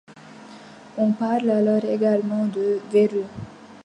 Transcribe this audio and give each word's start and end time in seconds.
On 0.97 1.11
parle 1.13 1.51
alors 1.51 1.85
également 1.85 2.47
de 2.47 2.79
verrue. 2.91 3.23